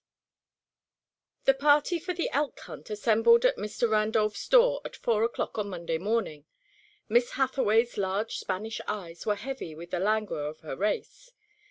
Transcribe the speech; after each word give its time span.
V 1.45 1.51
The 1.51 1.53
party 1.53 1.99
for 1.99 2.11
the 2.15 2.27
elk 2.31 2.59
hunt 2.61 2.89
assembled 2.89 3.45
at 3.45 3.57
Mr. 3.57 3.87
Randolph's 3.87 4.47
door 4.47 4.81
at 4.83 4.95
four 4.95 5.23
o'clock 5.23 5.59
on 5.59 5.69
Monday 5.69 5.99
morning. 5.99 6.45
Miss 7.07 7.33
Hathaway's 7.33 7.97
large 7.99 8.39
Spanish 8.39 8.81
eyes 8.87 9.27
were 9.27 9.35
heavy 9.35 9.75
with 9.75 9.91
the 9.91 9.99
languor 9.99 10.47
of 10.47 10.61
her 10.61 10.75
race. 10.75 11.29